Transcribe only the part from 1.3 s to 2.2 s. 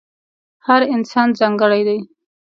ځانګړی دی.